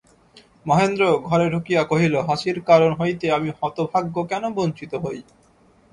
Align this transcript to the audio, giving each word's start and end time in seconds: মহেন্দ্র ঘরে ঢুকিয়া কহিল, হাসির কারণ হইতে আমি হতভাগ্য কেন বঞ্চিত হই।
মহেন্দ্র 0.65 1.03
ঘরে 1.27 1.45
ঢুকিয়া 1.49 1.81
কহিল, 1.83 2.13
হাসির 2.21 2.57
কারণ 2.61 2.91
হইতে 2.93 3.25
আমি 3.31 3.49
হতভাগ্য 3.59 4.15
কেন 4.31 4.43
বঞ্চিত 4.49 4.91
হই। 4.95 5.19